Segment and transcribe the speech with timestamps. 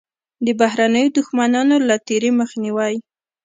[0.45, 2.95] د بهرنیو دښمنانو له تېري مخنیوی.